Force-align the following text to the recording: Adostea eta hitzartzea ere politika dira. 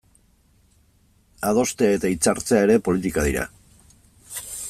Adostea 1.49 1.91
eta 1.99 2.11
hitzartzea 2.13 2.63
ere 2.69 2.79
politika 2.89 3.29
dira. 3.31 3.47